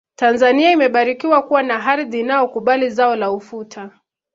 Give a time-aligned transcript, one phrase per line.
[0.15, 3.91] tanzania imebarikiwa kuwa na ardhi inayokubali zao la ufuta